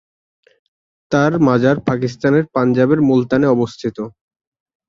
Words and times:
তাঁর 1.11 1.31
মাজার 1.47 1.77
পাকিস্তানের 1.87 2.43
পাঞ্জাবের 2.55 2.99
মুলতানে 3.09 3.47
অবস্থিত। 3.47 3.97